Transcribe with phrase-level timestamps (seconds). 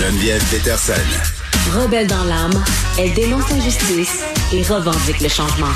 [0.00, 0.94] Geneviève Peterson.
[1.78, 2.64] Rebelle dans l'âme,
[2.98, 5.66] elle dénonce l'injustice et revendique le changement.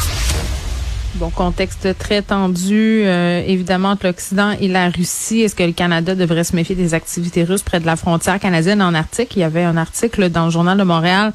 [1.17, 5.43] Bon, contexte très tendu, euh, évidemment, entre l'Occident et la Russie.
[5.43, 8.81] Est-ce que le Canada devrait se méfier des activités russes près de la frontière canadienne?
[8.81, 9.37] En Arctique?
[9.37, 11.35] Il y avait un article dans le Journal de Montréal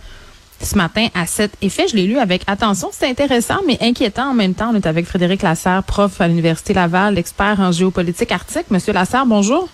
[0.59, 1.85] ce matin à cet effet.
[1.91, 2.89] Je l'ai lu avec attention.
[2.91, 4.71] C'est intéressant, mais inquiétant en même temps.
[4.73, 8.71] On est avec Frédéric Lasserre, prof à l'Université Laval, expert en géopolitique arctique.
[8.71, 9.69] Monsieur Lasserre, bonjour.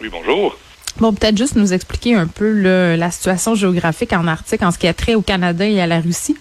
[0.00, 0.56] Oui, bonjour.
[1.00, 2.52] Bon, peut-être juste nous expliquer un peu
[2.96, 6.00] la situation géographique en Arctique en ce qui a trait au Canada et à la
[6.00, 6.36] Russie.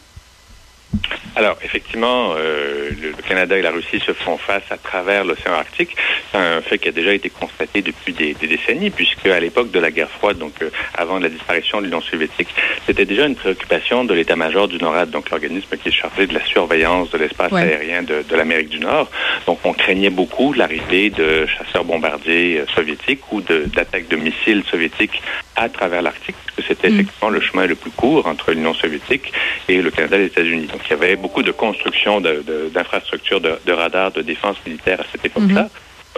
[1.38, 5.96] Alors, effectivement, euh, le, Canada et la Russie se font face à travers l'océan Arctique.
[6.32, 9.80] C'est un fait qui a déjà été constaté depuis des, décennies, puisque à l'époque de
[9.80, 12.48] la guerre froide, donc euh, avant la disparition de l'Union soviétique,
[12.88, 16.44] c'était déjà une préoccupation de l'état-major du NORAD, donc l'organisme qui est chargé de la
[16.44, 19.08] surveillance de l'espace aérien de, l'Amérique du Nord.
[19.46, 25.22] Donc, on craignait beaucoup l'arrivée de chasseurs-bombardiers euh, soviétiques ou d'attaques de, missiles soviétiques
[25.56, 26.94] à travers l'Arctique, parce que c'était mm.
[26.94, 29.32] effectivement le chemin le plus court entre l'Union soviétique
[29.68, 30.66] et le Canada et les États-Unis.
[30.66, 35.04] Donc, il y avait beaucoup de construction d'infrastructures de, de, radars de défense militaire à
[35.12, 35.64] cette époque-là.
[35.64, 35.70] Mhm.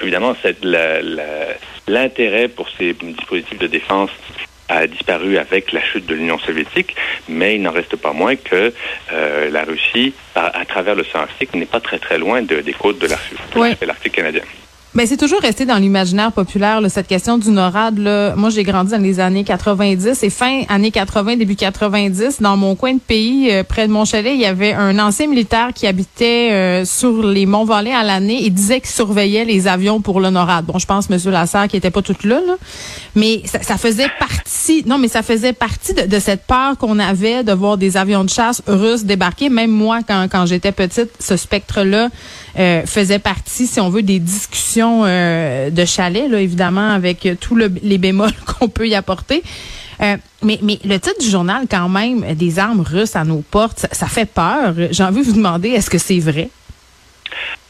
[0.02, 0.36] Évidemment,
[1.88, 4.12] l'intérêt pour ces dispositifs de défense
[4.70, 6.96] a disparu avec la chute de l'Union soviétique,
[7.28, 8.72] mais il n'en reste pas moins que
[9.12, 13.08] euh, la Russie, à, travers l'océan Arctique, n'est pas très très loin des côtes de
[13.08, 14.44] l'Arctique canadien.
[14.96, 18.00] Ben, c'est toujours resté dans l'imaginaire populaire, cette question du NORAD.
[18.00, 18.36] Là.
[18.36, 22.42] Moi, j'ai grandi dans les années 90 et fin années 80, début 90.
[22.42, 25.28] Dans mon coin de pays, euh, près de mon chalet, il y avait un ancien
[25.28, 29.68] militaire qui habitait euh, sur les monts Valais à l'année et disait qu'il surveillait les
[29.68, 30.66] avions pour le NORAD.
[30.66, 31.20] Bon, je pense, M.
[31.32, 32.56] Lasserre, qui était pas tout là, là.
[33.16, 37.44] mais ça, faisait partie, non, mais ça faisait partie de, de cette peur qu'on avait
[37.44, 39.50] de voir des avions de chasse russes débarquer.
[39.50, 42.10] Même moi, quand, quand j'étais petite, ce spectre-là
[42.58, 47.56] euh, faisait partie, si on veut, des discussions euh, de chalet, là, évidemment, avec tous
[47.56, 49.44] les bémols qu'on peut y apporter.
[50.02, 53.90] Euh, mais, le titre du journal, quand même, des armes russes à nos portes, ça,
[53.92, 54.74] ça fait peur.
[54.92, 56.50] J'ai envie de vous demander, est-ce que c'est vrai?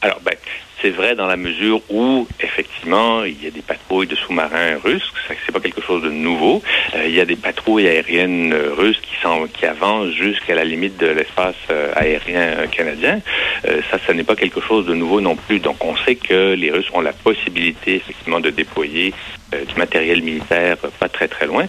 [0.01, 0.35] Alors, ben,
[0.81, 5.11] c'est vrai dans la mesure où, effectivement, il y a des patrouilles de sous-marins russes,
[5.45, 6.61] c'est pas quelque chose de nouveau.
[6.95, 10.97] Euh, il y a des patrouilles aériennes russes qui, sont, qui avancent jusqu'à la limite
[10.97, 13.19] de l'espace euh, aérien canadien.
[13.67, 15.59] Euh, ça, ce n'est pas quelque chose de nouveau non plus.
[15.59, 19.13] Donc, on sait que les Russes ont la possibilité, effectivement, de déployer
[19.51, 21.65] du matériel militaire pas très très loin.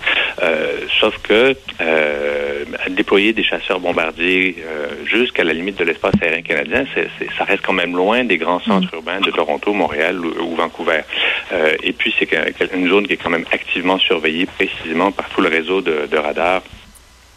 [1.01, 1.57] sauf que
[2.89, 4.57] déployer des chasseurs bombardiers
[5.05, 6.85] jusqu'à la limite de l'espace aérien canadien,
[7.37, 11.03] ça reste quand même loin des grands centres mm de Toronto, Montréal ou, Vancouver.
[11.53, 15.41] Euh, et puis, c'est une zone qui est quand même activement surveillée précisément par tout
[15.41, 16.63] le réseau de, radars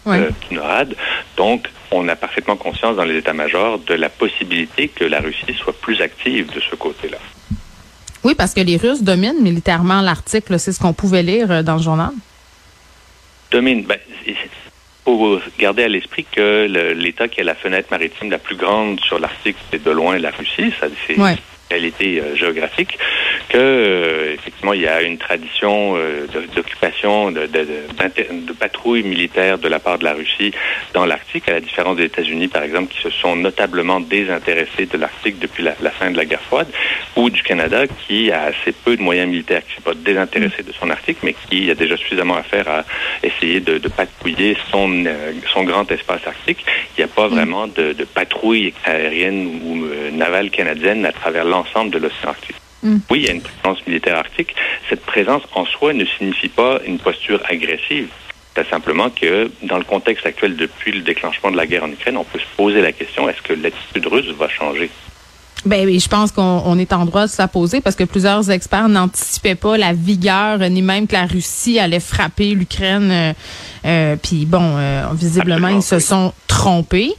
[0.08, 0.96] euh, du NORAD.
[1.38, 5.80] Donc, on a parfaitement conscience dans les états-majors de la possibilité que la Russie soit
[5.80, 7.18] plus active de ce côté-là.
[8.24, 10.46] Oui, parce que les Russes dominent militairement l'Arctique.
[10.58, 12.12] C'est ce qu'on pouvait lire euh, dans le journal.
[13.52, 13.84] Dominent.
[13.84, 14.00] Ben,
[15.06, 19.20] faut garder à l'esprit que l'État qui a la fenêtre maritime la plus grande sur
[19.20, 20.74] l'Arctique, c'est de loin la Russie.
[20.80, 21.16] Ça, c'est
[21.70, 22.98] réalité euh, géographique,
[23.50, 29.58] que euh, effectivement il y a une tradition euh, d'occupation de, de, de, patrouilles militaires
[29.58, 30.54] de la part de la Russie
[30.94, 34.98] dans l'Arctique, à la différence des États-Unis par exemple, qui se sont notablement désintéressés de
[34.98, 36.68] l'Arctique depuis la, fin de la guerre froide,
[37.16, 40.72] ou du Canada qui a assez peu de moyens militaires, qui n'est pas désintéressé de
[40.72, 42.84] son Arctique, mais qui a déjà suffisamment à faire à
[43.24, 45.06] essayer de, patrouiller son,
[45.54, 46.66] son grand espace arctique.
[46.98, 47.32] Il n'y a pas mm.
[47.32, 52.56] vraiment de, de patrouille aérienne ou navale canadienne à travers l'ensemble de l'océan Arctique.
[52.82, 52.98] Hmm.
[53.10, 54.56] Oui, il y a une présence militaire arctique.
[54.90, 58.10] Cette présence en soi ne signifie pas une posture agressive.
[58.56, 62.18] C'est simplement que dans le contexte actuel, depuis le déclenchement de la guerre en Ukraine,
[62.18, 64.90] on peut se poser la question est-ce que l'attitude russe va changer?
[65.66, 68.50] Ben oui, je pense qu'on est en droit de se la poser parce que plusieurs
[68.50, 73.10] experts n'anticipaient pas la vigueur ni même que la Russie allait frapper l'Ukraine.
[73.12, 73.34] Euh,
[73.86, 77.14] euh Puis bon, euh, visiblement ils se sont trompés.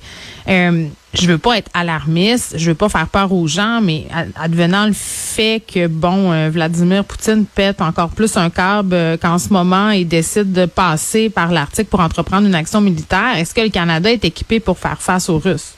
[0.49, 4.07] Euh, je veux pas être alarmiste, je veux pas faire peur aux gens, mais
[4.37, 9.39] advenant le fait que bon, euh, Vladimir Poutine pète encore plus un câble euh, qu'en
[9.39, 13.61] ce moment il décide de passer par l'Arctique pour entreprendre une action militaire, est-ce que
[13.61, 15.75] le Canada est équipé pour faire face aux Russes?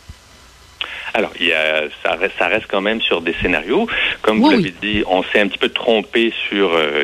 [1.17, 3.87] Alors, il y a, ça, reste, ça reste quand même sur des scénarios.
[4.21, 7.03] Comme vous l'avez dit, on s'est un petit peu trompé sur euh,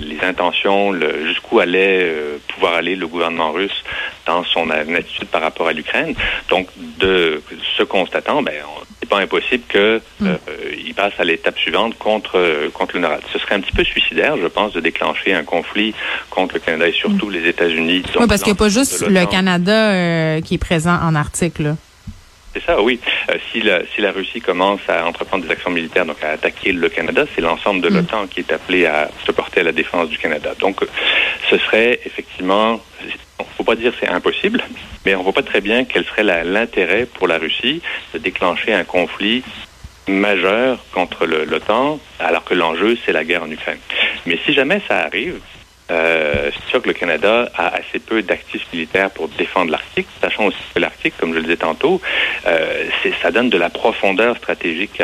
[0.00, 0.92] les intentions,
[1.24, 2.12] jusqu'où allait
[2.48, 3.84] pouvoir aller le gouvernement russe
[4.26, 6.16] dans son attitude par rapport à l'Ukraine.
[6.48, 6.66] Donc,
[6.98, 7.40] de
[7.76, 8.54] ce constatant, ben,
[8.98, 10.26] c'est pas impossible qu'il hmm.
[10.26, 13.22] euh, passe à l'étape suivante contre contre le NORAD.
[13.32, 15.94] Ce serait un petit peu suicidaire, je pense, de déclencher un conflit
[16.30, 17.32] contre le Canada et surtout hmm.
[17.32, 18.02] les États-Unis.
[18.18, 21.60] Oui, parce qu'il n'y a pas juste le Canada euh, qui est présent en Arctique.
[21.60, 21.76] Là.
[22.54, 23.00] C'est ça, oui.
[23.30, 26.72] Euh, si, la, si la Russie commence à entreprendre des actions militaires, donc à attaquer
[26.72, 27.94] le Canada, c'est l'ensemble de mm.
[27.96, 30.54] l'OTAN qui est appelé à se porter à la défense du Canada.
[30.60, 30.80] Donc,
[31.50, 32.80] ce serait effectivement,
[33.40, 34.62] on faut pas dire c'est impossible,
[35.04, 38.84] mais on voit pas très bien quel serait l'intérêt pour la Russie de déclencher un
[38.84, 39.42] conflit
[40.06, 43.78] majeur contre l'OTAN, alors que l'enjeu, c'est la guerre en Ukraine.
[44.26, 45.40] Mais si jamais ça arrive,
[45.90, 50.46] euh, c'est sûr que le Canada a assez peu d'actifs militaires pour défendre l'Arctique, sachant
[50.46, 52.00] aussi que l'Arctique, comme je le disais tantôt,
[52.46, 52.84] euh,
[53.22, 55.02] ça donne de la profondeur stratégique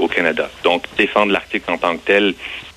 [0.00, 0.48] au Canada.
[0.62, 2.34] Donc, défendre l'Arctique en tant que tel,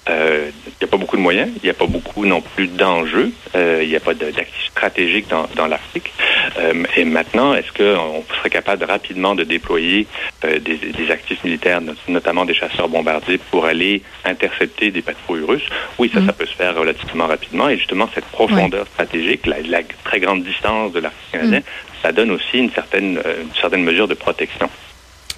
[0.09, 0.51] il euh,
[0.81, 3.81] n'y a pas beaucoup de moyens, il n'y a pas beaucoup non plus d'enjeux, euh,
[3.83, 6.11] il n'y a pas d'actifs stratégiques dans, dans l'Arctique.
[6.57, 10.07] Euh, et maintenant, est-ce qu'on serait capable rapidement de déployer
[10.43, 15.69] des, des, actifs militaires, notamment des chasseurs bombardiers, pour aller intercepter des patrouilles russes?
[15.99, 16.35] Oui, ça, ça mm.
[16.35, 17.69] peut se faire relativement rapidement.
[17.69, 22.01] Et justement, cette profondeur stratégique, la, la, très grande distance de l'Arctique canadien, mm.
[22.01, 24.69] ça donne aussi une certaine, une certaine mesure de protection.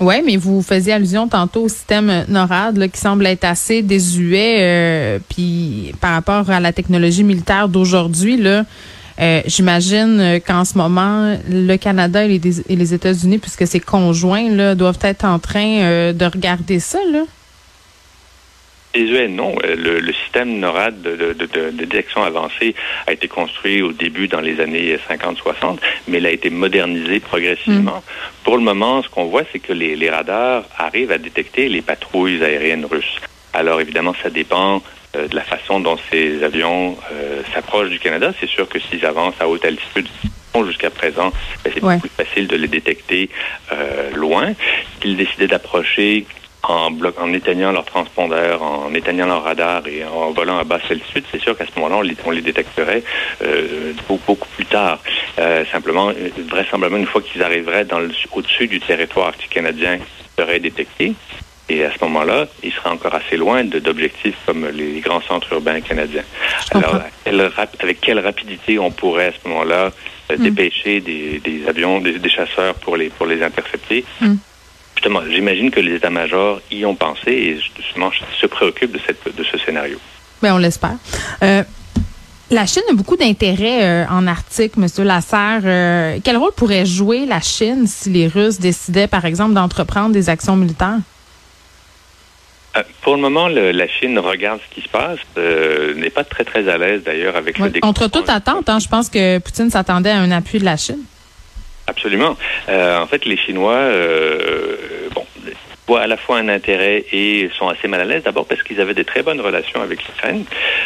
[0.01, 5.19] Oui, mais vous faisiez allusion tantôt au système NORAD qui semble être assez désuet euh,
[5.29, 8.65] puis par rapport à la technologie militaire d'aujourd'hui là.
[9.19, 14.49] Euh, j'imagine qu'en ce moment, le Canada et les, et les États-Unis, puisque c'est conjoint,
[14.49, 16.97] là, doivent être en train euh, de regarder ça.
[17.11, 17.19] Là.
[18.93, 19.55] Les non.
[19.63, 22.75] Euh, le, système NORAD de, de, de, détection avancée
[23.07, 25.77] a été construit au début dans les années 50-60,
[26.07, 27.97] mais il a été modernisé progressivement.
[27.97, 28.43] Mm.
[28.43, 31.81] Pour le moment, ce qu'on voit, c'est que les, les, radars arrivent à détecter les
[31.81, 33.17] patrouilles aériennes russes.
[33.53, 34.81] Alors évidemment, ça dépend
[35.15, 38.33] euh, de la façon dont ces avions euh, s'approchent du Canada.
[38.39, 40.07] C'est sûr que s'ils avancent à haute altitude,
[40.65, 41.31] jusqu'à présent,
[41.63, 43.29] ben, c'est beaucoup plus facile de les détecter
[44.13, 44.53] loin.
[45.01, 46.25] S'ils décidaient d'approcher
[46.63, 51.25] en, en éteignant leur transpondeur, en éteignant leur radar et en volant à basse altitude,
[51.31, 53.03] c'est sûr qu'à ce moment-là, on les, on les détecterait
[53.41, 54.99] euh, beaucoup, plus tard.
[55.39, 57.99] Euh, simplement, euh, vraisemblablement, une fois qu'ils arriveraient dans
[58.33, 61.13] au-dessus du territoire arctique canadien, ils seraient détectés.
[61.69, 65.79] Et à ce moment-là, ils seraient encore assez loin d'objectifs comme les grands centres urbains
[65.79, 66.23] canadiens.
[66.71, 67.01] Alors,
[67.79, 69.91] avec quelle rapidité on pourrait à ce moment-là
[70.31, 70.43] euh, hmm.
[70.43, 74.03] dépêcher des, des avions, des, des, chasseurs pour les pour les intercepter?
[74.19, 74.35] Hmm
[75.01, 79.43] justement, j'imagine que les états-majors y ont pensé et justement se préoccupent de, cette, de
[79.43, 79.97] ce scénario.
[80.43, 80.97] Bien, on l'espère.
[81.41, 81.63] Euh,
[82.51, 85.61] la Chine a beaucoup d'intérêt euh, en Arctique, Monsieur Lasserre.
[85.65, 90.29] Euh, quel rôle pourrait jouer la Chine si les Russes décidaient, par exemple, d'entreprendre des
[90.29, 90.99] actions militaires?
[93.01, 95.19] pour le moment, la Chine regarde ce qui se passe,
[95.97, 99.09] n'est pas très très à l'aise d'ailleurs avec le Contre toute attente, hein, je pense
[99.09, 101.03] que Poutine s'attendait à un appui de la Chine.
[101.91, 102.37] Absolument.
[102.69, 104.77] Euh, en fait, les Chinois, euh,
[105.13, 105.25] bon,
[105.87, 108.23] voient à la fois un intérêt et sont assez mal à l'aise.
[108.23, 110.45] D'abord parce qu'ils avaient des très bonnes relations avec l'Ukraine.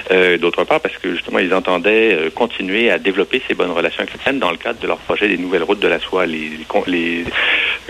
[0.09, 4.01] Euh, D'autre part parce que justement ils entendaient euh, continuer à développer ces bonnes relations
[4.01, 6.49] avec l'Ukraine dans le cadre de leur projet des nouvelles routes de la soie, les,
[6.87, 7.23] les,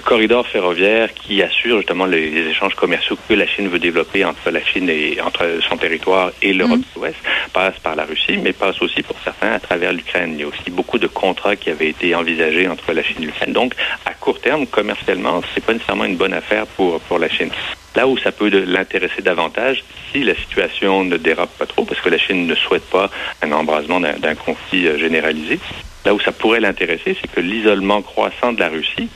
[0.03, 4.63] corridors ferroviaires qui assurent justement les, échanges commerciaux que la Chine veut développer entre la
[4.63, 6.95] Chine et entre son territoire et l'Europe mmh.
[6.95, 7.17] de l'Ouest
[7.53, 10.33] passent par la Russie, mais passent aussi pour certains à travers l'Ukraine.
[10.33, 13.25] Il y a aussi beaucoup de contrats qui avaient été envisagés entre la Chine et
[13.25, 13.53] l'Ukraine.
[13.53, 13.73] Donc
[14.05, 17.49] à court terme, commercialement, c'est pas nécessairement une bonne affaire pour pour la Chine.
[17.95, 22.09] Là où ça peut l'intéresser davantage, si la situation ne dérape pas trop, parce que
[22.09, 23.09] la Chine ne souhaite pas
[23.41, 25.59] un embrasement d'un conflit euh, généralisé,
[26.05, 29.09] là où ça pourrait l'intéresser, c'est que l'isolement croissant de la Russie,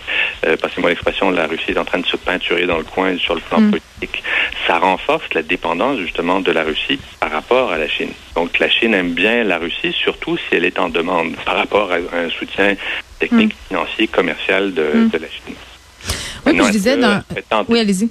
[0.45, 3.35] euh, passez-moi l'expression, la Russie est en train de se peinturer dans le coin sur
[3.35, 3.71] le plan mm.
[3.71, 4.23] politique,
[4.67, 8.11] ça renforce la dépendance justement de la Russie par rapport à la Chine.
[8.35, 11.91] Donc la Chine aime bien la Russie, surtout si elle est en demande par rapport
[11.91, 12.75] à un soutien
[13.19, 13.67] technique, mm.
[13.67, 15.09] financier, commercial de, mm.
[15.09, 15.55] de la Chine.
[16.45, 17.21] Oui, je disais dans...
[17.67, 18.09] Oui, allez-y.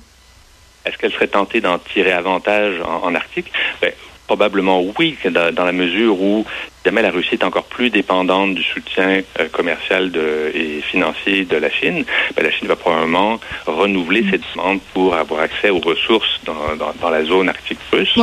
[0.85, 3.51] Est-ce qu'elle serait tentée d'en tirer avantage en, en Arctique?
[3.83, 3.93] Ben,
[4.29, 6.45] probablement oui, dans, la mesure où
[6.85, 11.57] jamais la Russie est encore plus dépendante du soutien euh, commercial de, et financier de
[11.57, 12.05] la Chine,
[12.37, 16.93] ben, la Chine va probablement renouveler ses demandes pour avoir accès aux ressources dans, dans,
[17.01, 18.15] dans la zone arctique russe.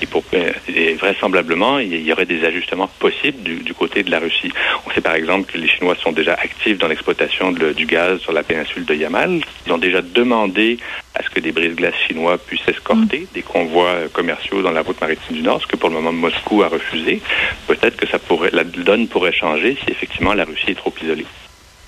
[0.00, 0.22] Et, pour,
[0.68, 4.52] et vraisemblablement, il y aurait des ajustements possibles du, du, côté de la Russie.
[4.86, 8.32] On sait par exemple que les Chinois sont déjà actifs dans l'exploitation du gaz sur
[8.32, 9.40] la péninsule de Yamal.
[9.66, 10.78] Ils ont déjà demandé
[11.14, 13.34] à ce que des brises-glaces chinois puissent escorter mm.
[13.34, 16.62] des convois commerciaux dans la route maritime du Nord, ce que pour le moment Moscou
[16.62, 17.22] a refusé.
[17.66, 21.26] Peut-être que ça pourrait, la donne pourrait changer si effectivement la Russie est trop isolée.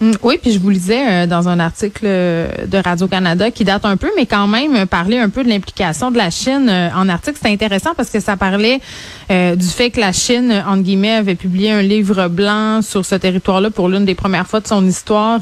[0.00, 3.86] Mm, oui, puis je vous lisais euh, dans un article euh, de Radio-Canada qui date
[3.86, 7.08] un peu, mais quand même euh, parler un peu de l'implication de la Chine en
[7.08, 7.38] article.
[7.40, 8.80] C'était intéressant parce que ça parlait
[9.28, 13.70] du fait que la Chine, entre guillemets, avait publié un livre blanc sur ce territoire-là
[13.70, 15.40] pour l'une des premières fois de son histoire.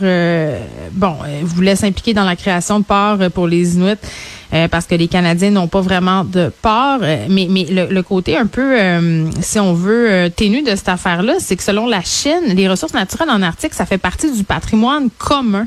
[0.92, 3.98] bon, elle voulait s'impliquer dans la création de ports pour les Inuits.
[4.54, 7.00] Euh, parce que les Canadiens n'ont pas vraiment de part.
[7.02, 11.34] Euh, mais, mais le, côté un peu, euh, si on veut, ténu de cette affaire-là,
[11.40, 15.08] c'est que selon la Chine, les ressources naturelles en Arctique, ça fait partie du patrimoine
[15.18, 15.66] commun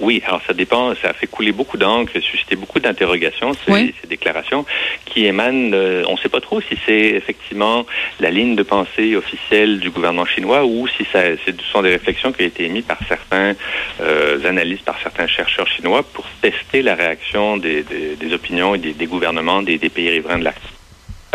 [0.00, 4.64] Oui, alors ça dépend, ça a fait couler beaucoup d'encre, suscité beaucoup d'interrogations, ces, déclarations
[5.04, 7.86] qui émanent, euh, on ne sait pas trop si c'est effectivement
[8.20, 12.32] la ligne de pensée officielle du gouvernement chinois ou si ça, ce sont des réflexions
[12.32, 13.54] qui ont été émises par certains
[14.00, 17.84] euh, analystes, par certains chercheurs chinois pour tester la réaction des,
[18.32, 20.75] opinions et des, gouvernements des, pays riverains de l'Arctique.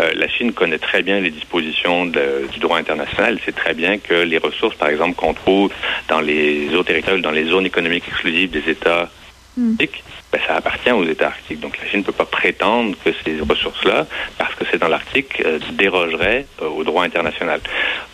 [0.02, 3.38] Euh, la Chine connaît très bien les dispositions du droit international.
[3.44, 5.70] C'est très bien que les ressources, par exemple, qu'on trouve
[6.08, 9.08] dans les eaux territoriales, dans les zones économiques exclusives des États
[9.56, 9.70] hmm.
[9.70, 11.60] arctiques, ben, ça appartient aux États arctiques.
[11.60, 14.06] Donc la Chine ne peut pas prétendre que ces ressources-là,
[14.38, 17.60] parce que c'est dans l'Arctique, euh, dérogeraient euh, au droit international.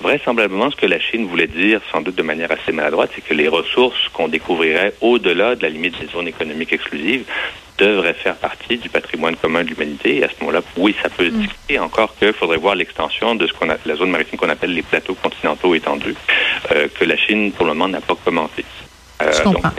[0.01, 3.35] Vraisemblablement, ce que la Chine voulait dire, sans doute de manière assez maladroite, c'est que
[3.35, 7.25] les ressources qu'on découvrirait au-delà de la limite des zones économiques exclusives
[7.79, 10.17] devrait faire partie du patrimoine commun de l'humanité.
[10.17, 11.41] Et à ce moment-là, oui, ça peut mm.
[11.41, 14.75] discuter encore qu'il faudrait voir l'extension de ce qu'on a, la zone maritime qu'on appelle
[14.75, 16.15] les plateaux continentaux étendus,
[16.73, 18.65] euh, que la Chine, pour le moment, n'a pas commenté.
[19.21, 19.33] Euh,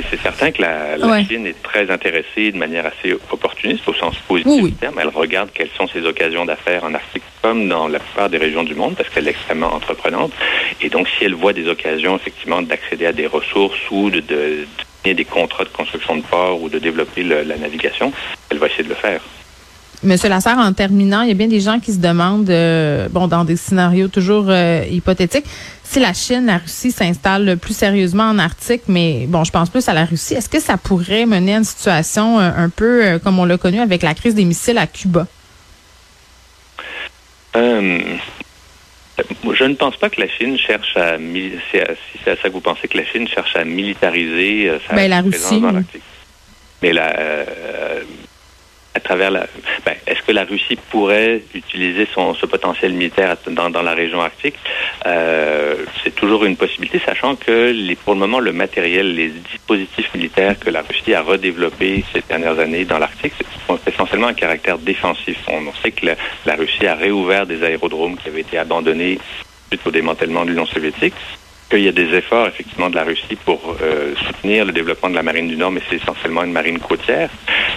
[0.09, 4.15] c'est certain que la, la Chine est très intéressée de manière assez opportuniste au sens
[4.27, 4.95] positif du terme.
[5.01, 8.63] Elle regarde quelles sont ses occasions d'affaires en Afrique comme dans la plupart des régions
[8.63, 10.33] du monde parce qu'elle est extrêmement entreprenante.
[10.81, 14.67] Et donc, si elle voit des occasions effectivement d'accéder à des ressources ou de, de,
[15.03, 18.11] des contrats de construction de port ou de développer la navigation,
[18.49, 19.21] elle va essayer de le faire.
[20.01, 23.27] Monsieur Lasserre, en terminant, il y a bien des gens qui se demandent, euh, bon,
[23.27, 25.43] dans des scénarios toujours euh, hypothétiques,
[25.83, 29.89] si la Chine, la Russie s'installe plus sérieusement en Arctique, mais bon, je pense plus
[29.89, 33.39] à la Russie, est-ce que ça pourrait mener à une situation euh, un peu comme
[33.39, 35.27] on l'a connu avec la crise des missiles à Cuba?
[39.53, 42.61] Je ne pense pas que la Chine cherche à, si c'est à ça que vous
[42.61, 46.03] pensez que la Chine cherche à militariser sa ben, présence dans l'Arctique.
[46.81, 47.13] Mais la,
[48.95, 49.45] à travers la.
[49.85, 54.21] Ben, est-ce que la Russie pourrait utiliser son ce potentiel militaire dans, dans la région
[54.21, 54.55] arctique?
[55.05, 60.13] Euh, C'est toujours une possibilité, sachant que les, pour le moment le matériel, les dispositifs
[60.13, 63.33] militaires que la Russie a redéveloppés ces dernières années dans l'Arctique
[63.67, 65.37] ont essentiellement un caractère défensif.
[65.47, 66.15] On, sait que la,
[66.45, 69.19] la Russie a réouvert des aérodromes qui avaient été abandonnés
[69.69, 71.13] suite au démantèlement de l'Union soviétique
[71.69, 75.15] qu'il y a des efforts effectivement de la Russie pour euh, soutenir le développement de
[75.15, 77.29] la marine du Nord, mais c'est essentiellement une marine côtière.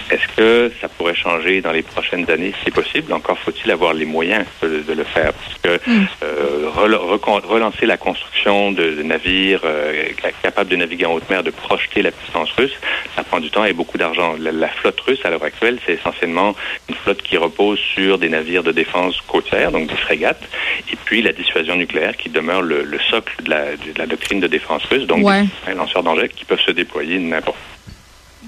[0.09, 2.53] Est-ce que ça pourrait changer dans les prochaines années?
[2.63, 3.13] C'est possible.
[3.13, 5.33] Encore faut-il avoir les moyens de, le faire.
[5.33, 6.07] Parce que mm.
[6.23, 10.09] euh, relancer la construction de, navires euh,
[10.41, 12.77] capables de naviguer en haute mer, de projeter la puissance russe,
[13.15, 14.35] ça prend du temps et beaucoup d'argent.
[14.39, 16.55] La, flotte russe à l'heure actuelle, c'est essentiellement
[16.89, 20.43] une flotte qui repose sur des navires de défense côtière, donc des frégates,
[20.91, 24.47] et puis la dissuasion nucléaire qui demeure le, socle de la, de la doctrine de
[24.47, 25.25] défense russe, donc
[25.67, 27.73] des lanceurs d'engins qui peuvent se déployer n'importe où.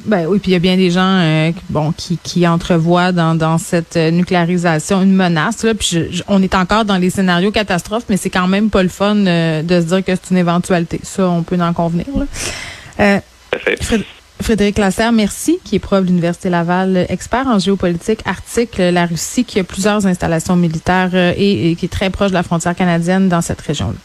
[0.05, 3.33] Ben oui, puis il y a bien des gens euh, bon qui, qui entrevoient dans,
[3.33, 5.63] dans cette euh, nucléarisation une menace.
[5.63, 8.89] Là, puis on est encore dans les scénarios catastrophes, mais c'est quand même pas le
[8.89, 10.99] fun euh, de se dire que c'est une éventualité.
[11.01, 12.05] Ça, on peut en convenir.
[12.15, 13.21] Là.
[14.41, 19.45] Frédéric Lasserre, merci, qui est prof de l'Université Laval, expert en géopolitique arctique, la Russie,
[19.45, 23.41] qui a plusieurs installations militaires et qui est très proche de la frontière canadienne dans
[23.41, 23.95] cette région-là.